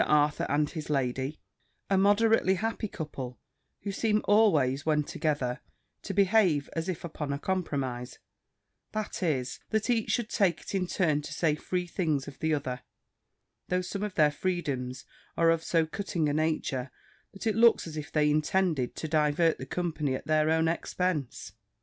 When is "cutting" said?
15.85-16.27